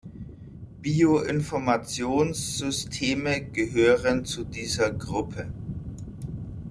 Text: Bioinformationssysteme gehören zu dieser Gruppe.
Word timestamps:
Bioinformationssysteme 0.81 3.39
gehören 3.53 4.25
zu 4.25 4.43
dieser 4.43 4.89
Gruppe. 4.91 5.45